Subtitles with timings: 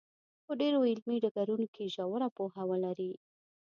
[0.45, 3.11] په ډېرو علمي ډګرونو کې ژوره پوهه ولري.